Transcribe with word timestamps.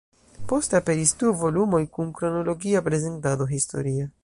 Poste 0.51 0.77
aperis 0.79 1.13
du 1.23 1.33
volumoj 1.41 1.83
kun 1.99 2.11
kronologia 2.21 2.83
prezentado 2.91 3.51
historia. 3.57 4.11